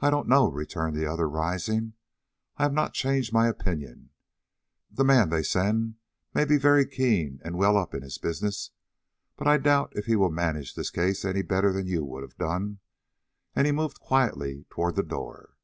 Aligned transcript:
"I 0.00 0.10
don't 0.10 0.28
know," 0.28 0.50
returned 0.50 0.94
the 0.96 1.06
other, 1.06 1.26
rising. 1.26 1.94
"I 2.58 2.64
have 2.64 2.74
not 2.74 2.92
changed 2.92 3.32
my 3.32 3.48
opinion. 3.48 4.10
The 4.90 5.02
man 5.02 5.30
they 5.30 5.42
send 5.42 5.94
may 6.34 6.44
be 6.44 6.58
very 6.58 6.84
keen 6.86 7.40
and 7.42 7.54
very 7.54 7.58
well 7.60 7.78
up 7.78 7.94
in 7.94 8.02
his 8.02 8.18
business, 8.18 8.72
but 9.38 9.46
I 9.46 9.56
doubt 9.56 9.94
if 9.96 10.04
he 10.04 10.14
will 10.14 10.30
manage 10.30 10.74
this 10.74 10.90
case 10.90 11.24
any 11.24 11.40
better 11.40 11.72
than 11.72 11.86
you 11.86 12.04
would 12.04 12.22
have 12.22 12.36
done," 12.36 12.80
and 13.56 13.64
he 13.66 13.72
moved 13.72 13.98
quietly 13.98 14.66
toward 14.68 14.94
the 14.94 15.02
door. 15.02 15.56